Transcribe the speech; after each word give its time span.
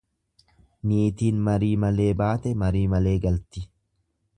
Niitiin 0.93 1.43
marii 1.49 1.71
malee 1.85 2.11
baate 2.23 2.55
marii 2.65 2.87
malee 2.97 3.17
galti. 3.29 3.69